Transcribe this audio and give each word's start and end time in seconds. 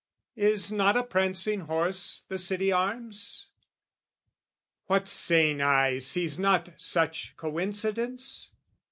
Is 0.37 0.71
not 0.71 0.97
a 0.97 1.03
prancing 1.03 1.59
horse 1.59 2.23
the 2.27 2.39
City 2.39 2.71
arms? 2.71 3.49
What 4.87 5.07
sane 5.07 5.61
eye 5.61 5.99
sees 5.99 6.39
not 6.39 6.69
such 6.75 7.37
coincidence? 7.37 8.49